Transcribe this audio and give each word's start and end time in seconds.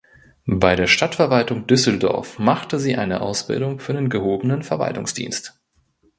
Bei 0.47 0.75
der 0.75 0.87
Stadtverwaltung 0.87 1.67
Düsseldorf 1.67 2.39
machte 2.39 2.79
sie 2.79 2.95
eine 2.95 3.21
Ausbildung 3.21 3.79
für 3.79 3.93
den 3.93 4.09
gehobenen 4.09 4.63
Verwaltungsdienst. 4.63 5.59